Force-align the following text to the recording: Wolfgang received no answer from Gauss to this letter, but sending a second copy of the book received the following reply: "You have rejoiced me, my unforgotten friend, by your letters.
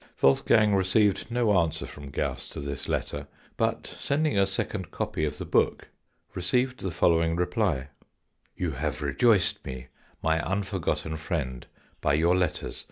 Wolfgang 0.19 0.73
received 0.73 1.29
no 1.29 1.55
answer 1.59 1.85
from 1.85 2.09
Gauss 2.09 2.49
to 2.49 2.59
this 2.59 2.89
letter, 2.89 3.27
but 3.55 3.85
sending 3.85 4.35
a 4.35 4.47
second 4.47 4.89
copy 4.89 5.25
of 5.25 5.37
the 5.37 5.45
book 5.45 5.89
received 6.33 6.79
the 6.81 6.89
following 6.89 7.35
reply: 7.35 7.89
"You 8.57 8.71
have 8.71 9.03
rejoiced 9.03 9.63
me, 9.63 9.89
my 10.23 10.41
unforgotten 10.43 11.17
friend, 11.17 11.67
by 12.01 12.13
your 12.15 12.35
letters. 12.35 12.79